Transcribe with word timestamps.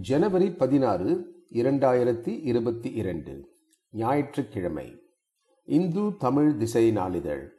ஜனவரி 0.00 0.50
பதினாறு 0.50 1.34
இரண்டாயிரத்தி 1.52 2.40
இருபத்தி 2.42 2.90
இரண்டு 2.90 3.52
ஞாயிற்றுக்கிழமை. 3.90 5.02
இந்து 5.64 6.16
தமிழ் 6.16 6.56
திசை 6.56 6.90
நாளிதழ். 6.90 7.52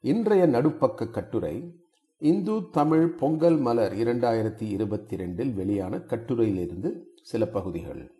இன்றைய 0.00 0.46
நடுப்பக்க 0.46 1.10
கட்டுரை 1.10 1.80
இந்து 2.18 2.70
தமிழ் 2.70 3.08
பொங்கல் 3.08 3.56
மலர் 3.56 3.92
இரண்டாயிரத்தி 3.92 4.62
இருபத்தி 4.62 5.14
இரண்டில் 5.14 5.52
வெளியான 5.52 5.96
கட்டுரையிலிருந்து 5.96 7.02
சில 7.22 7.46
பகுதிகள். 7.46 8.12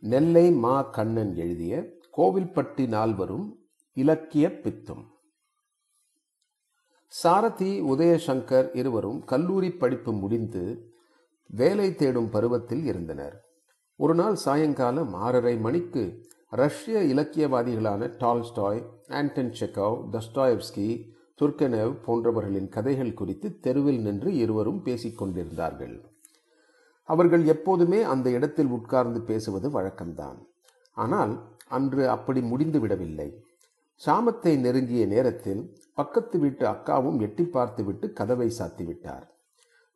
நெல்லை 0.00 0.50
மா 0.50 0.82
கண்ணன் 0.82 1.34
எழுதிய 1.34 1.88
கோவில்பட்டி 2.16 2.88
நால்வரும் 2.88 3.58
இலக்கிய 3.92 4.48
பித்தும். 4.48 5.14
சாரதி 7.12 7.72
உதயசங்கர் 7.82 8.68
இருவரும் 8.72 9.20
கல்லூரி 9.24 9.70
படிப்பு 9.72 10.12
முடிந்து 10.12 10.62
வேலை 11.50 11.94
தேடும் 11.94 12.30
பருவத்தில் 12.30 12.84
இருந்தனர். 12.84 13.36
ஒரு 13.96 14.14
நாள் 14.14 14.34
சாயங்காலம் 14.34 15.12
ஆறரை 15.14 15.54
மணிக்கு 15.56 16.02
ரஷ்ய 16.50 16.98
இலக்கியவாதிகளான 17.02 18.08
Tolstoy 18.18 18.82
Anton 19.08 19.52
Chekhov 19.60 19.96
Dostoevsky 20.12 20.88
Turgenev 21.40 21.94
போன்றவர்களின் 22.06 22.68
கதைகள் 22.68 23.14
குறித்து 23.14 23.48
தெருவில் 23.60 24.00
நின்று 24.00 24.30
இருவரும் 24.34 24.82
பேசிக்கொண்டிருந்தார்கள் 24.84 25.96
அவர்கள் 27.08 27.44
எப்போதுமே 27.44 28.02
அந்த 28.02 28.30
இடத்தில் 28.30 28.66
உட்கார்ந்து 28.66 29.20
பேசுவது 29.20 29.68
வழக்கம்தான். 29.70 30.38
ஆனால் 30.96 31.34
அன்று 31.68 32.04
அப்படி 32.10 32.40
முடிந்து 32.42 32.80
விடவில்லை. 32.80 33.28
சாமத்தை 34.04 34.58
நெருங்கிய 34.58 35.06
நேரத்தில் 35.06 35.62
பக்கத்து 35.94 36.38
வீட்டு 36.38 36.66
அக்காவும் 36.66 37.20
எட்டி 37.20 37.44
பார்த்துவிட்டு 37.44 38.12
கதவை 38.12 38.48
சாத்திவிட்டார். 38.58 39.26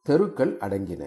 தெருக்கள் 0.02 0.56
அடங்கின. 0.56 1.04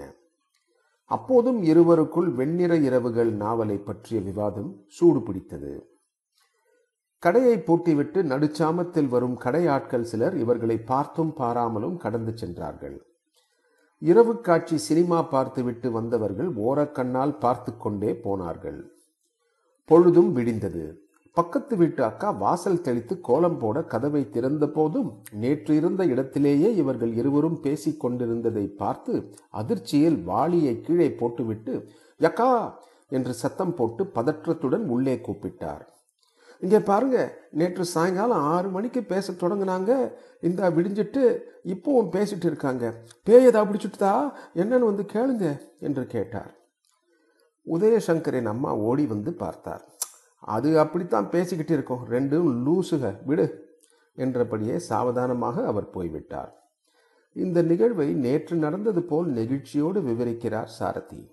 அப்போதும் 1.05 1.63
இருவருக்குள் 1.63 2.29
வெண்ணிற 2.33 2.75
இரவுகள் 2.77 3.31
நாவலை 3.33 3.77
பற்றிய 3.77 4.21
விவாதம் 4.21 4.85
சூடு 4.87 5.19
பிடித்தது. 5.19 5.73
கடையை 7.19 7.57
பூட்டிவிட்டு 7.57 8.19
நடுச்சாமத்தில் 8.23 9.07
வரும் 9.07 9.37
கடையாட்கள் 9.37 10.03
சிலர் 10.03 10.37
இவர்களை 10.37 10.77
பார்த்தும் 10.77 11.33
பாராமலும் 11.33 11.97
கடந்து 11.97 12.37
சென்றார்கள். 12.37 12.97
இரவு 14.01 14.41
காட்சி 14.41 14.77
சினிமா 14.77 15.21
பார்த்துவிட்டு 15.21 15.91
வந்தவர்கள் 15.91 16.49
ஓரக்கண்ணால் 16.55 17.39
பார்த்து 17.39 17.77
கொண்டே 17.77 18.13
போனார்கள். 18.15 18.81
பொழுதும் 19.85 20.31
விடிந்தது. 20.37 20.85
பக்கத்து 21.37 21.75
வீட்டு 21.75 22.03
அக்கா 22.03 22.29
வாசல் 22.29 22.81
தெளித்து 22.81 23.21
கோலம் 23.21 23.57
போட 23.57 23.81
கதவை 23.83 24.29
திறந்த 24.29 24.67
போதும் 24.67 25.09
நேற்று 25.33 25.75
இருந்த 25.75 26.05
இடத்திலேயே 26.05 26.75
இவர்கள் 26.75 27.13
இருவரும் 27.13 27.59
பேசிக் 27.59 27.99
கொண்டிருந்ததை 27.99 28.67
பார்த்து 28.67 29.13
அதிர்ச்சியில் 29.51 30.23
வாளியை 30.23 30.81
கீழே 30.81 31.09
போட்டுவிட்டு 31.11 31.75
யக்கா! 32.21 32.51
என்று 33.11 33.33
சத்தம் 33.33 33.75
போட்டு 33.75 34.03
பதற்றத்துடன் 34.15 34.85
உள்ளே 34.87 35.21
கூப்பிட்டார். 35.21 35.83
இங்கே 36.61 36.79
பாருங்க 36.79 37.17
நேற்று 37.51 37.85
சாயங்காலம் 37.85 38.43
ஆறு 38.45 38.69
மணிக்கு 38.69 39.03
பேச 39.03 39.33
தொடங்கினாங்க. 39.33 39.91
இந்த 40.41 40.69
விடிஞ்சிட்டு 40.69 41.23
இப்போவும் 41.65 42.09
பேசிட்டு 42.09 42.45
இருக்காங்க. 42.45 42.85
பேயதா 43.27 43.61
பிடிச்சிட்டுதா? 43.65 44.13
என்னன்னு 44.55 44.79
வந்து 44.79 45.03
கேளுங்க 45.03 45.47
என்று 45.79 46.07
கேட்டார். 46.07 46.53
உதயசங்கரின் 47.67 48.45
அம்மா 48.45 48.75
ஓடி 48.75 49.05
வந்து 49.05 49.33
பார்த்தார். 49.33 49.83
அது 50.45 50.79
அப்படித்தான் 50.79 51.29
பேசிக்கிட்டு 51.29 51.73
இருக்கோம். 51.73 52.07
ரெண்டும் 52.09 52.63
லூசுக 52.65 53.25
விடு 53.25 53.77
என்றபடியே 54.15 54.79
சாவதானமாக 54.79 55.65
அவர் 55.65 55.89
போய்விட்டார். 55.89 56.71
இந்த 57.33 57.61
நிகழ்வை 57.61 58.13
நேற்று 58.13 58.57
நடந்தது 58.57 59.03
போல் 59.03 59.29
நெகிழ்ச்சியோடு 59.33 60.01
விவரிக்கிறார் 60.01 60.65
சாரதி. 60.65 61.31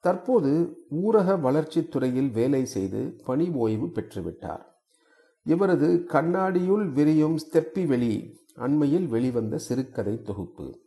தற்போது 0.00 0.78
ஊரக 0.90 1.40
வளர்ச்சித் 1.40 1.90
துறையில் 1.90 2.30
வேலை 2.30 2.66
செய்து 2.66 3.20
பணி 3.24 3.50
ஓய்வு 3.50 3.86
பெற்றுவிட்டார். 3.86 4.64
இவரது 5.42 6.04
கண்ணாடியுள் 6.08 6.92
விரியும் 6.92 7.38
ஸ்தெப்பி 7.38 7.86
வெளி 7.86 8.40
அண்மையில் 8.56 9.06
வெளிவந்த 9.06 9.58
சிறுகதை 9.58 10.22
தொகுப்பு. 10.22 10.78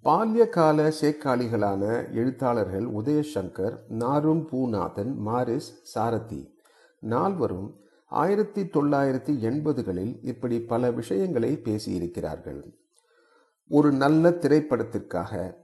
பால்யகால 0.00 0.92
சேக்காளிகளான 1.00 2.12
எழுத்தாளர்கள் 2.12 2.84
உதயசங்கர் 2.84 3.78
நாரும் 3.88 4.48
பூநாதன் 4.48 5.14
மாரிஸ் 5.26 5.70
சாரதி. 5.82 6.58
நால்வரும் 6.98 7.80
ஆயிரத்தி 8.06 8.62
தொள்ளாயிரத்தி 8.62 9.34
எண்பதுகளில் 9.40 10.18
இப்படி 10.22 10.60
பல 10.60 10.90
விஷயங்களை 10.90 11.60
பேசியிருக்கிறார்கள். 11.64 12.74
ஒரு 13.68 13.92
நல்ல 13.92 14.30
திரைப்படத்திற்காக 14.30 15.54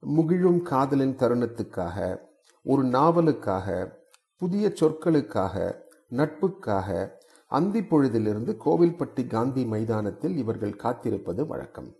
முகிழும் 0.00 0.62
காதலின் 0.62 1.16
தருணத்துக்காக 1.16 2.20
ஒரு 2.62 2.82
நாவலுக்காக 2.82 4.00
புதிய 4.36 4.72
சொற்களுக்காக 4.80 5.74
நட்புக்காக 6.10 7.10
அந்தி 7.46 7.80
பொழுதிலிருந்து 7.80 8.56
கோவில்பட்டி 8.64 9.26
காந்தி 9.26 9.64
மைதானத்தில் 9.64 10.36
இவர்கள் 10.36 10.76
காத்திருப்பது 10.76 11.46
வழக்கம். 11.46 11.96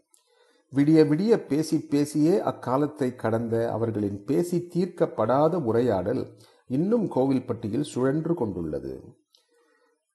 விடிய 0.74 1.00
விடிய 1.08 1.36
பேசி 1.46 1.80
பேசியே 1.80 2.40
அக்காலத்தை 2.40 3.14
கடந்த 3.14 3.72
அவர்களின் 3.72 4.24
பேசி 4.24 4.68
தீர்க்கப்படாத 4.74 5.54
உரையாடல் 5.54 6.22
இன்னும் 6.66 7.04
கோவில்பட்டியில் 7.10 7.88
சுழன்று 7.92 8.34
கொண்டுள்ளது. 8.34 8.92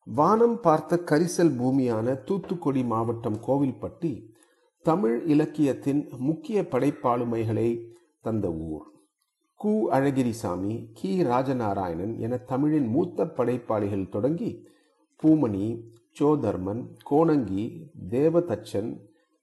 வானம் 0.05 0.59
பார்த்த 0.61 0.99
கரிசல் 1.05 1.53
பூமியான 1.59 2.23
தூத்துக்குடி 2.23 2.83
மாவட்டம் 2.83 3.37
கோவில்பட்டி 3.47 4.11
தமிழ் 4.85 5.23
இலக்கியத்தின் 5.25 6.09
முக்கிய 6.17 6.61
படைப்பாளுமைகளை 6.61 7.69
தந்த 8.21 8.51
ஊர். 8.51 8.85
கு. 9.63 9.73
அழகிரிசாமி 9.91 10.89
கி. 10.93 11.23
ராஜநாராயணன் 11.23 12.19
என 12.19 12.37
தமிழின் 12.37 12.87
மூத்த 12.87 13.25
படைப்பாளிகள் 13.25 14.09
தொடங்கி 14.09 14.67
பூமணி 15.23 15.67
சோதர்மன் 16.19 16.81
கோணங்கி 17.09 17.65
தேவதச்சன் 18.09 18.91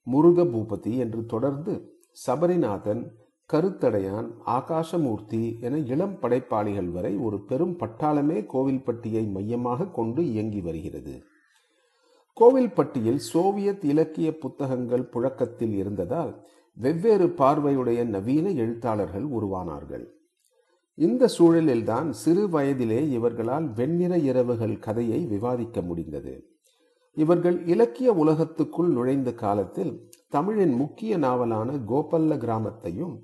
முருக 0.05 0.43
பூபதி 0.43 0.97
என்று 0.97 1.25
தொடர்ந்து 1.25 1.99
சபரிநாதன் 2.27 3.11
கருத்தடையான் 3.53 4.29
ஆகாசமூர்த்தி 4.45 5.61
என 5.61 5.77
இளம் 5.77 6.19
படைப்பாளிகள் 6.19 6.91
வரை 6.91 7.15
ஒரு 7.17 7.41
பெரும் 7.41 7.77
பட்டாளமே 7.79 8.45
கோவில்பட்டியை 8.53 9.31
மையமாக 9.31 9.87
கொண்டு 9.87 10.25
இயங்கி 10.25 10.61
வருகிறது. 10.61 11.23
கோவில்பட்டியில் 12.39 13.15
சோவியத் 13.15 13.83
இலக்கிய 13.83 14.37
புத்தகங்கள் 14.37 15.09
புழக்கத்தில் 15.09 15.73
இருந்ததால் 15.73 16.47
வெவ்வேறு 16.73 17.27
பார்வையுடைய 17.27 18.05
நவீன 18.05 18.49
எழுத்தாளர்கள் 18.49 19.25
உருவானார்கள். 19.29 20.05
இந்த 20.95 21.29
சூழலில்தான் 21.37 22.09
சிறு 22.09 22.47
வயதிலே 22.47 23.09
இவர்களால் 23.09 23.73
வெண்ணிற 23.73 24.17
இரவுகள் 24.17 24.79
கதையை 24.79 25.25
விவாதிக்க 25.25 25.81
முடிந்தது. 25.81 26.54
இவர்கள் 27.15 27.65
இலக்கிய 27.65 28.13
உலகத்துக்குள் 28.13 28.87
நுழைந்த 28.87 29.33
காலத்தில் 29.33 30.09
தமிழின் 30.29 30.73
முக்கிய 30.73 31.17
நாவலான 31.17 31.71
கோபல்ல 31.71 32.37
கிராமத்தையும் 32.37 33.15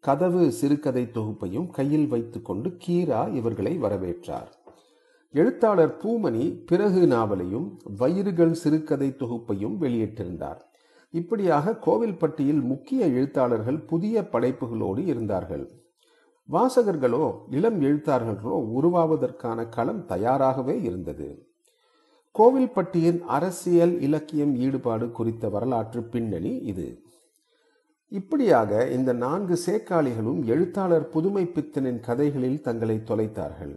கதவு 0.00 0.52
சிறுகதை 0.52 1.10
தொகுப்பையும் 1.12 1.70
கையில் 1.70 2.06
வைத்துக்கொண்டு 2.06 2.76
கீரா 2.86 3.34
இவர்களை 3.34 3.78
வரவேற்றார். 3.82 4.50
எழுத்தாளர் 5.32 5.96
பூமணி 6.02 6.62
பிறகு 6.66 7.06
நாவலையும் 7.06 7.78
வயிறுகள் 7.98 8.52
சிறுகதை 8.52 9.08
தொகுப்பையும் 9.08 9.76
வெளியிட்டிருந்தார். 9.80 10.60
இப்படியாக 11.10 11.78
கோவில்பட்டியில் 11.86 12.62
முக்கிய 12.62 13.06
எழுத்தாளர்கள் 13.06 13.80
புதிய 13.80 14.28
படைப்புகளோடு 14.32 15.06
இருந்தார்கள். 15.06 15.70
வாசகர்களோ 16.48 17.32
இளம் 17.50 17.80
எழுத்தாளர்களோ 17.82 18.58
உருவாவதற்கான 18.78 19.68
களம் 19.68 20.06
தயாராகவே 20.06 20.82
இருந்தது. 20.82 21.47
கோவில்பட்டியின் 22.38 23.20
அரசியல் 23.36 24.00
இலக்கியம் 24.00 24.56
ஈடுபாடு 24.56 25.10
குறித்த 25.10 25.48
வரலாற்று 25.48 26.02
பின்னணி 26.02 26.56
இது. 26.72 27.02
இப்படியாக 28.08 28.86
இந்த 28.86 29.12
நான்கு 29.12 29.58
சேக்காளிகளும் 29.66 30.44
எழுத்தாளர் 30.44 31.08
புதுமை 31.08 31.44
பித்தனின் 31.44 32.00
கதைகளில் 32.00 32.60
தங்களை 32.60 32.96
தொலைத்தார்கள். 33.04 33.74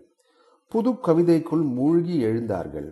புது 0.67 0.91
கவிதைக்குள் 0.91 1.65
மூழ்கி 1.73 2.23
எழுந்தார்கள். 2.23 2.89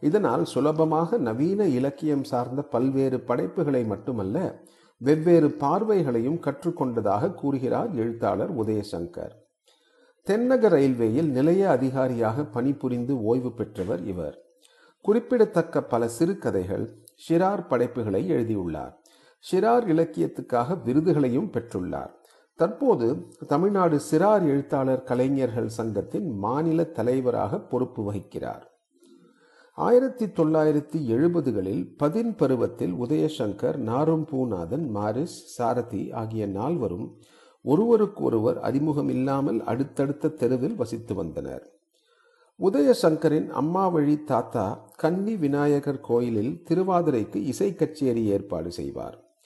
இதனால் 0.00 0.44
சுலபமாக 0.44 1.18
நவீன 1.18 1.66
இலக்கியம் 1.66 2.24
சார்ந்த 2.24 2.62
பல்வேறு 2.62 3.20
படைப்புகளை 3.20 3.84
மட்டுமல்ல 3.84 4.64
வெவ்வேறு 4.96 5.50
பார்வைகளையும் 5.50 6.40
கற்றுக்கொண்டதாக 6.40 7.34
கூறுகிறார் 7.34 7.94
எழுத்தாளர் 7.94 8.52
உதயசங்கர். 8.56 9.34
தென்னக 10.26 10.68
ரயில்வேயில் 10.68 11.30
நிலைய 11.30 11.70
அதிகாரியாக 11.70 12.44
பணிபுரிந்து 12.44 13.22
ஓய்வு 13.22 13.52
பெற்றவர் 13.52 14.06
இவர். 14.06 14.36
குறிப்பிடத்தக்க 15.00 15.82
பல 15.82 16.08
சிறுகதைகள் 16.08 17.06
ஷிரார் 17.28 17.66
படைப்புகளை 17.66 18.28
எழுதியுள்ளார். 18.28 19.02
ஷிரார் 19.50 19.86
இலக்கியத்துக்காக 19.88 20.82
விருதுகளையும் 20.82 21.50
பெற்றுள்ளார். 21.52 22.10
தற்போது 22.56 23.28
தமிழ்நாடு 23.46 24.00
சிறார் 24.10 24.42
எழுத்தாளர் 24.42 25.02
கலைஞர்கள் 25.02 25.68
சங்கத்தின் 25.68 26.36
மாநில 26.36 26.84
தலைவராக 26.84 27.60
பொறுப்பு 27.60 28.12
வகிக்கிறார். 28.12 28.62
ஆயிரத்தி 29.72 30.26
தொள்ளாயிரத்தி 30.26 30.98
எழுபதுகளில் 31.08 31.94
பதின் 31.96 32.34
பருவத்தில் 32.34 32.92
உதயசங்கர் 32.92 33.76
நாரும் 33.76 34.28
பூநாதன் 34.30 34.86
மாரிஸ் 34.94 35.36
சாரதி 35.56 36.12
ஆகிய 36.12 36.46
நால்வரும் 36.46 37.18
ஒருவருக்கொருவர் 37.62 38.58
அறிமுகமில்லாமல் 38.58 39.60
அடுத்தடுத்த 39.60 40.28
தெருவில் 40.28 40.74
வசித்து 40.74 41.14
வந்தனர். 41.14 41.77
உதயசங்கரின் 42.62 43.50
அம்மாவழி 43.50 44.24
தாத்தா 44.24 44.90
கன்னி 44.96 45.36
விநாயகர் 45.36 46.00
கோயிலில் 46.00 46.62
திருவாதிரைக்கு 46.70 47.36
இசை 47.36 47.74
கச்சேரி 47.74 48.24
ஏற்பாடு 48.24 48.72
செய்வார். 48.72 49.36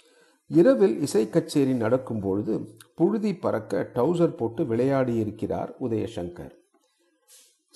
இரவில் 0.47 1.01
இசை 1.01 1.29
கச்சேரி 1.29 1.75
நடக்கும் 1.75 2.21
பொழுது 2.21 2.77
புழுதி 2.95 3.35
பறக்க 3.35 3.91
டவுசர் 3.95 4.37
போட்டு 4.37 4.65
விளையாடியிருக்கிறார் 4.65 5.73
உதயசங்கர். 5.81 6.51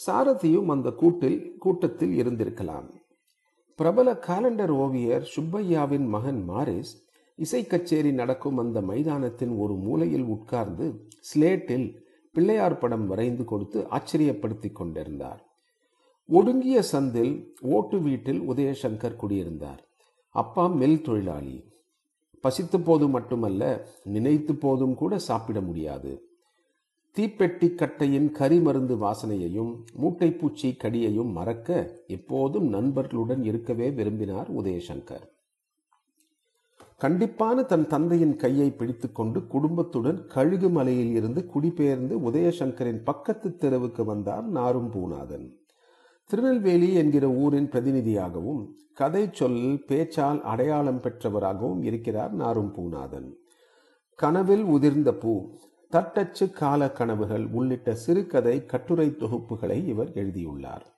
சாரதியும் 0.07 0.67
அந்த 0.67 0.91
கூட்டில் 0.91 1.57
கூட்டத்தில் 1.59 2.23
இருந்திருக்கலாம். 2.23 2.89
பிரபல 3.75 4.13
காலண்டர் 4.13 4.69
ஓவியர் 4.69 5.31
சுப்பையாவின் 5.37 6.07
மகன் 6.07 6.45
மாரிஸ் 6.49 6.95
இசை 7.37 7.67
கச்சேரி 7.67 8.13
நடக்கும் 8.13 8.59
அந்த 8.59 8.81
மைதானத்தின் 8.81 9.59
ஒரு 9.59 9.75
மூலையில் 9.75 10.23
உட்கார்ந்து 10.23 11.09
ஸ்லேட்டில் 11.21 12.05
பிள்ளையார் 12.37 12.79
படம் 12.79 13.07
வரைந்து 13.07 13.45
கொடுத்து 13.45 13.87
ஆச்சரியப்படுத்தி 13.91 14.71
கொண்டிருந்தார். 14.73 15.41
ஒடுங்கிய 16.29 16.83
சந்தில் 16.93 17.33
ஓட்டு 17.61 17.99
வீட்டில் 18.01 18.41
உதயசங்கர் 18.41 19.17
குடியிருந்தார். 19.17 19.83
அப்பா 20.43 20.67
மில் 20.67 21.03
தொழிலாளி. 21.03 21.57
பசித்த 22.41 22.79
போது 22.79 23.09
மட்டுமல்ல 23.09 23.69
நினைத்து 24.05 24.55
போதும் 24.55 24.95
கூட 24.95 25.19
சாப்பிட 25.19 25.61
முடியாது. 25.61 26.13
தீப்பெட்டி 27.17 27.69
கட்டையின் 27.75 28.29
கரிமருந்து 28.39 28.97
வாசனையையும் 29.05 29.73
மூட்டைப்பூச்சி 30.03 30.77
கடியையும் 30.77 31.33
மறக்க 31.33 31.91
எப்போதும் 32.07 32.69
நண்பர்களுடன் 32.69 33.45
இருக்கவே 33.45 33.91
விரும்பினார் 33.91 34.51
உதயசங்கர். 34.61 35.27
கண்டிப்பான 37.03 37.65
தன் 37.65 37.87
தந்தையின் 37.87 38.37
கையை 38.37 38.71
பிடித்துக்கொண்டு 38.71 39.47
குடும்பத்துடன் 39.47 40.27
கழுகு 40.27 40.69
மலையில் 40.71 41.15
இருந்து 41.15 41.47
குடிபெயர்ந்து 41.47 42.19
உதயசங்கரின் 42.19 43.01
பக்கத்து 43.05 43.57
தெருவுக்கு 43.57 44.05
வந்தார் 44.05 44.47
நாரும் 44.47 44.93
பூநாதன். 44.93 45.53
திருநெல்வேலி 46.25 46.95
என்கிற 46.95 47.29
ஊரின் 47.29 47.69
பிரதிநிதியாகவும் 47.69 48.63
கதை 48.95 49.29
சொல் 49.33 49.85
பேச்சால் 49.89 50.41
அடையாளம் 50.41 51.01
பெற்றவராகவும் 51.01 51.83
இருக்கிறார் 51.83 52.33
நாரும் 52.33 52.73
பூநாதன். 52.77 53.29
கனவில் 54.15 54.65
உதிர்ந்த 54.65 55.13
பூ 55.13 55.59
தட்டச்சு 55.89 56.51
கால 56.51 56.91
கனவுகள் 56.91 57.47
உள்ளிட்ட 57.47 57.95
சிறுகதை 57.95 58.67
கட்டுரை 58.67 59.09
தொகுப்புகளை 59.09 59.87
இவர் 59.87 60.13
எழுதியுள்ளார். 60.13 60.96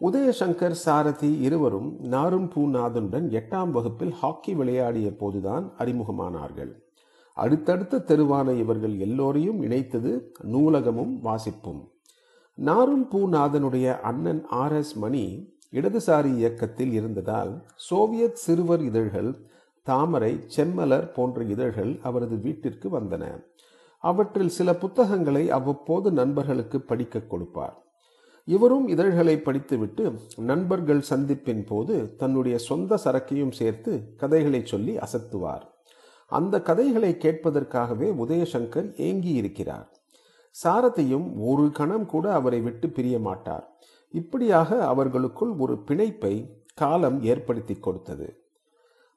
உதயசங்கர் 0.00 0.70
சாரதி 0.70 1.38
இருவரும் 1.38 2.00
நாரும் 2.00 2.52
பூநாதனுடன் 2.52 3.26
எட்டாம் 3.30 3.70
வகுப்பில் 3.70 4.12
ஹாக்கி 4.12 4.54
விளையாடிய 4.54 5.16
போதுதான் 5.16 5.72
அறிமுகமானார்கள். 5.78 6.72
அடுத்தடுத்த 7.34 8.00
தெருவான 8.00 8.52
இவர்கள் 8.52 8.98
எல்லோரையும் 8.98 9.62
இணைத்தது 9.62 10.20
நூலகமும் 10.42 11.20
வாசிப்பும். 11.24 11.88
நாரும் 12.54 13.10
பூநாதனுடைய 13.10 14.00
அண்ணன் 14.00 14.46
ஆர் 14.46 14.72
எஸ் 14.72 14.96
மணி 14.96 15.54
இடதுசாரி 15.72 16.34
இயக்கத்தில் 16.34 16.92
இருந்ததால் 16.92 17.64
சோவியத் 17.74 18.34
சிறுவர் 18.34 18.80
இதழ்கள் 18.80 19.46
தாமரை 19.82 20.44
செம்மலர் 20.56 21.12
போன்ற 21.12 21.42
இதழ்கள் 21.42 21.98
அவரது 22.02 22.36
வீட்டிற்கு 22.36 23.00
வந்தன. 23.00 23.44
அவற்றில் 23.98 24.48
சில 24.48 24.74
புத்தகங்களை 24.74 25.50
அவ்வப்போது 25.50 26.10
நண்பர்களுக்கு 26.10 26.80
படிக்க 26.80 27.20
கொடுப்பார். 27.20 27.89
இவரும் 28.52 28.86
இதழ்களை 28.94 29.34
படித்துவிட்டு 29.46 30.04
நண்பர்கள் 30.50 31.02
சந்திப்பின் 31.10 31.62
போது 31.66 31.94
தன்னுடைய 32.20 32.56
சொந்த 32.68 32.98
சரக்கையும் 33.04 33.56
சேர்த்து 33.60 33.92
கதைகளை 34.22 34.60
சொல்லி 34.72 34.94
அசத்துவார். 35.06 35.64
அந்த 36.30 36.54
கதைகளை 36.68 37.10
கேட்பதற்காகவே 37.24 38.08
உதயசங்கர் 38.24 38.88
ஏங்கி 39.08 39.32
இருக்கிறார் 39.40 39.88
சாரதியும் 40.54 41.26
ஒரு 41.50 41.64
கணம் 41.78 42.06
கூட 42.12 42.26
அவரை 42.38 42.60
விட்டு 42.60 42.86
பிரிய 42.96 43.16
மாட்டார். 43.18 43.66
இப்படியாக 44.14 44.78
அவர்களுக்குள் 44.92 45.52
ஒரு 45.64 45.74
பிணைப்பை 45.88 46.34
காலம் 46.74 47.18
ஏற்படுத்தி 47.22 47.74
கொடுத்தது. 47.74 48.28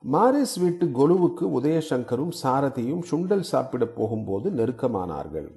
மாரிஸ் 0.03 0.55
வீட்டு 0.63 0.85
கொலுவுக்கு 0.99 1.45
உதயசங்கரும் 1.59 2.33
சாரதியும் 2.43 3.03
சுண்டல் 3.11 3.47
சாப்பிட 3.51 3.83
போகும்போது 3.97 4.47
நெருக்கமானார்கள். 4.51 5.49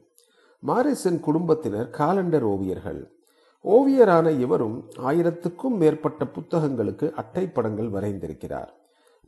மாரிஸின் 0.62 1.20
குடும்பத்தினர் 1.20 1.88
காலண்டர் 1.98 2.46
ஓவியர்கள். 2.54 3.02
ஓவியரான 3.64 4.38
இவரும் 4.40 4.90
ஆயிரத்துக்கும் 4.96 5.76
மேற்பட்ட 5.76 6.24
புத்தகங்களுக்கு 6.24 7.12
அட்டைப்படங்கள் 7.12 7.90
வரைந்திருக்கிறார். 7.90 8.68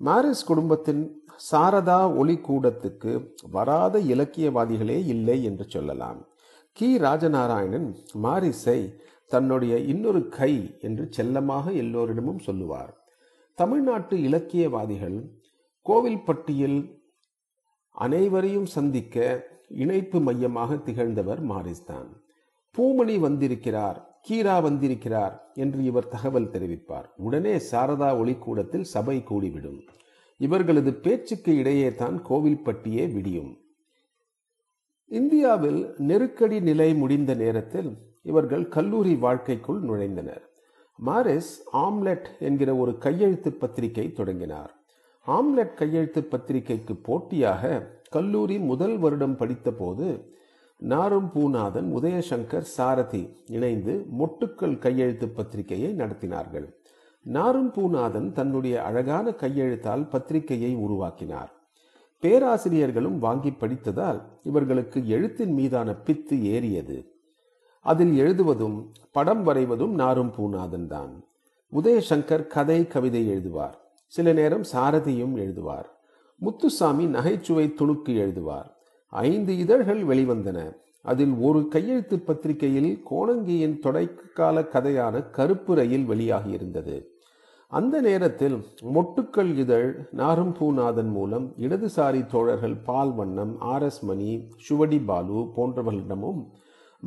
மாரிஸ் 0.04 0.44
குடும்பத்தின் 0.46 1.24
சாரதா 1.52 2.16
ஒளி 2.16 2.34
கூடத்துக்கு 2.34 3.30
வராத 3.50 3.98
இலக்கியவாதிகளே 3.98 5.06
இல்லை 5.06 5.44
என்று 5.44 5.64
சொல்லலாம். 5.68 6.26
கி. 6.72 6.98
ராஜநாராயணன் 6.98 7.96
மாரிஸை 8.22 8.94
தன்னுடைய 9.26 9.78
இன்னொரு 9.78 10.28
கை 10.28 10.76
என்று 10.80 11.06
செல்லமாக 11.10 11.72
எல்லோரிடமும் 11.72 12.38
சொல்லுவார். 12.38 13.06
தமிழ்நாட்டு 13.54 14.16
இலக்கியவாதிகள் 14.16 15.30
கோவில்பட்டியில் 15.86 17.00
அனைவரையும் 17.90 18.66
சந்திக்க 18.66 19.46
இணைப்பு 19.68 20.20
மையமாக 20.20 20.74
திகழ்ந்தவர் 20.74 21.46
மாரிஸ்தான் 21.46 22.10
பூமணி 22.78 23.18
வந்திருக்கிறார். 23.18 24.07
கீரா 24.28 24.62
வந்திருக்கிறார் 24.62 25.50
என்று 25.54 25.84
இவர் 25.84 26.08
தகவல் 26.08 26.50
தெரிவிப்பார். 26.50 27.06
உடனே 27.16 27.56
சாரதா 27.56 28.16
ஒளிக்கூடத்தில் 28.18 28.84
சபை 28.84 29.24
கூடிவிடும். 29.30 29.80
இவர்களது 30.36 30.94
பேச்சுக்கு 30.94 31.56
இடையே 31.56 31.94
தான் 31.94 32.22
கோவில்பட்டியே 32.28 33.12
விடியும். 33.12 33.58
இந்தியாவில் 35.10 35.94
நெருக்கடி 35.98 36.60
நிலை 36.60 36.94
முடிந்த 36.94 37.34
நேரத்தில் 37.34 37.90
இவர்கள் 38.22 38.68
கல்லூரி 38.68 39.14
வாழ்க்கைக்குள் 39.14 39.80
நுழைந்தனர். 39.82 40.44
மாரிஸ் 41.06 41.52
ஆம்லெட் 41.72 42.28
என்கிற 42.38 42.76
ஒரு 42.76 42.98
கையெழுத்து 42.98 43.52
பத்திரிகை 43.52 44.12
தொடங்கினார். 44.12 44.72
ஆம்லெட் 45.26 45.74
கையெழுத்து 45.74 46.24
பத்திரிகைக்கு 46.24 46.96
போட்டியாக 46.96 47.90
கல்லூரி 48.10 48.58
முதல் 48.58 48.98
வருடம் 48.98 49.36
படித்தபோது 49.36 50.36
நாரும் 50.78 51.30
பூநாதன் 51.34 51.92
உதயசங்கர் 51.96 52.60
சாரதி 52.60 53.36
இணைந்து 53.46 54.06
மொட்டுக்கள் 54.18 54.78
கையெழுத்து 54.78 55.28
பத்திரிகையை 55.28 55.94
நடத்தினார்கள். 55.94 56.72
நாரும் 57.22 57.72
பூநாதன் 57.72 58.32
தன்னுடைய 58.32 58.82
அழகான 58.82 59.30
கையெழுத்தால் 59.30 60.08
பத்திரிகையை 60.08 60.74
உருவாக்கினார். 60.74 61.52
பேராசிரியர்களும் 62.20 63.18
வாங்கி 63.18 63.50
படித்ததால் 63.50 64.22
இவர்களுக்கு 64.42 65.08
எழுத்தின் 65.08 65.52
மீதான 65.52 65.94
பித்து 66.04 66.42
ஏறியது. 66.42 67.04
அதில் 67.80 68.16
எழுதுவதும் 68.18 68.92
படம் 69.12 69.46
வரைவதும் 69.46 69.94
நாரும் 69.94 70.32
பூநாதன் 70.38 70.86
தான். 70.86 71.24
உதயசங்கர் 71.72 72.46
கதை 72.46 72.86
கவிதை 72.86 73.28
எழுதுவார். 73.28 73.74
சில 74.06 74.32
நேரம் 74.32 74.64
சாரதியும் 74.72 75.36
எழுதுவார். 75.36 75.86
முத்துசாமி 76.36 77.06
நகைச்சுவை 77.06 77.74
துணுக்கு 77.78 78.08
எழுதுவார். 78.08 78.76
ஐந்து 79.08 79.58
இதழ்கள் 79.58 80.02
வெளிவந்தன. 80.04 80.76
அதில் 81.02 81.34
ஒரு 81.40 81.68
கையெழுத்து 81.68 82.18
பத்திரிகையில் 82.18 83.02
கோணங்கியின் 83.10 83.78
தொடைக்கால 83.82 84.68
கதையான 84.68 85.30
கருப்பு 85.30 85.74
ரயில் 85.74 86.08
வெளியாகியிருந்தது 86.08 87.04
அந்த 87.68 88.00
நேரத்தில் 88.00 88.64
மொட்டுக்கள் 88.94 89.56
இதழ் 89.56 90.08
நாரும் 90.10 90.56
பூநாதன் 90.60 91.10
மூலம் 91.10 91.54
இடதுசாரி 91.56 92.26
தோழர்கள் 92.26 92.76
பால் 92.76 93.14
வண்ணம் 93.14 93.60
ஆர் 93.60 93.82
எஸ் 93.82 94.04
மணி 94.04 94.48
சுவடி 94.56 95.04
பாலு 95.04 95.50
போன்றவர்களிடமும் 95.56 96.46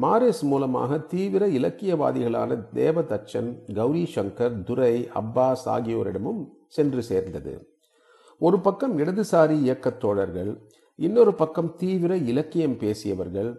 மாரிஸ் 0.01 0.41
மூலமாக 0.41 0.99
தீவிர 0.99 1.47
இலக்கியவாதிகளான 1.47 2.63
தேவதச்சன் 2.73 3.73
கௌரி 3.73 4.09
சங்கர் 4.15 4.63
துரை 4.63 5.09
அப்பாஸ் 5.15 5.65
ஆகியோரிடமும் 5.65 6.53
சென்று 6.67 7.03
சேர்ந்தது. 7.03 7.67
ஒரு 8.39 8.59
பக்கம் 8.59 8.97
இடதுசாரி 8.97 9.59
இயக்கத் 9.59 9.99
தோழர்கள் 9.99 10.61
இன்னொரு 11.03 11.33
பக்கம் 11.33 11.69
தீவிர 11.77 12.11
இலக்கியம் 12.31 12.77
பேசியவர்கள் 12.79 13.51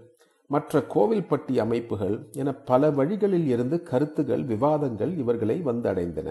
மற்ற 0.51 0.81
கோவில்பட்டி 0.95 1.55
அமைப்புகள் 1.65 2.17
என 2.33 2.49
பல 2.71 2.91
வழிகளில் 2.91 3.47
இருந்து 3.47 3.77
கருத்துகள் 3.83 4.43
விவாதங்கள் 4.45 5.13
இவர்களை 5.23 5.57
வந்தடைந்தன. 5.65 6.31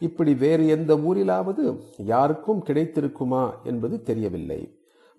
இப்படி 0.00 0.32
வேறு 0.34 0.64
எந்த 0.66 0.92
ஊரிலாவது 1.08 1.64
யாருக்கும் 2.12 2.64
கிடைத்திருக்குமா 2.66 3.44
என்பது 3.64 3.96
தெரியவில்லை. 4.02 4.60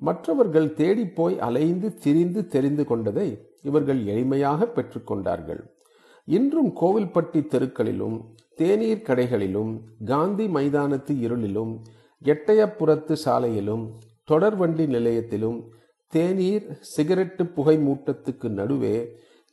மற்றவர்கள் 0.01 0.69
தேடிப்போய் 0.73 1.35
அலைந்து 1.47 1.87
திரிந்து 2.03 2.43
தெரிந்து 2.47 2.83
கொண்டதை 2.85 3.27
இவர்கள் 3.61 4.01
எளிமையாக 4.13 4.69
பெற்றுக்கொண்டார்கள் 4.75 5.61
இன்றும் 6.27 6.71
கோவில்பட்டி 6.81 7.41
தெருக்களிலும் 7.45 8.17
தேநீர் 8.55 9.05
கடைகளிலும் 9.07 9.71
காந்தி 10.05 10.45
மைதானத்து 10.57 11.13
இருளிலும் 11.27 11.73
எட்டயப்புறத்து 12.21 13.15
சாலையிலும் 13.25 13.85
தொடர்வண்டி 14.31 14.85
நிலையத்திலும் 14.87 15.59
தேநீர் 16.13 16.65
சிகரெட்டு 16.97 17.43
புகை 17.53 17.77
மூட்டத்துக்கு 17.77 18.49
நடுவே 18.49 18.95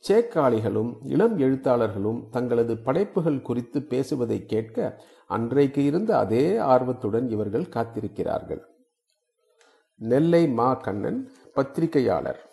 சேக்காளிகளும் 0.03 0.91
இளம் 1.03 1.37
எழுத்தாளர்களும் 1.39 2.19
தங்களது 2.29 2.77
படைப்புகள் 2.77 3.41
குறித்து 3.41 3.79
பேசுவதை 3.83 4.45
கேட்க 4.45 4.77
அன்றைக்கு 5.27 5.83
இருந்த 5.83 6.17
அதே 6.17 6.57
ஆர்வத்துடன் 6.57 7.29
இவர்கள் 7.29 7.71
காத்திருக்கிறார்கள். 7.75 8.61
நெல்லை 9.95 10.47
மா 10.49 10.73
கண்ணன் 10.73 11.31
பத்திரிகையாளர். 11.53 12.48